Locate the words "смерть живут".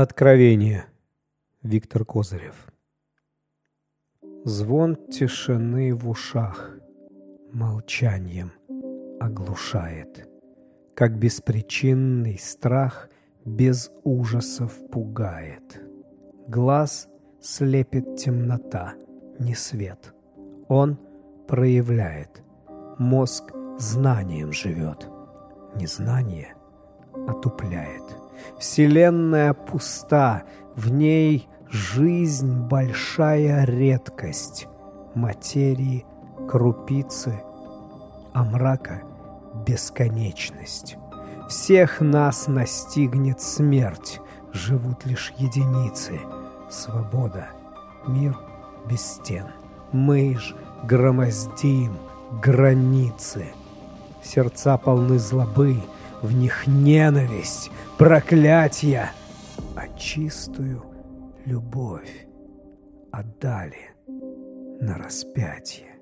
43.40-45.06